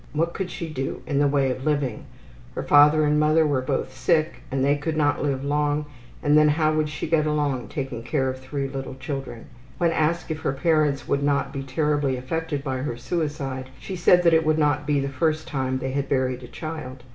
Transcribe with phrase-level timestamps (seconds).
[0.13, 2.05] What could she do in the way of living?
[2.55, 5.85] Her father and mother were both sick and they could not live long
[6.23, 9.45] and then how could she get along taking care of three little children?
[9.77, 14.23] When asked if her parents would not be terribly affected by her suicide she said
[14.23, 17.03] that it would not be the first time they had buried a child.